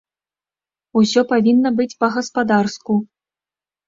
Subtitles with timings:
[1.01, 2.97] Усё павінна быць па-гаспадарску.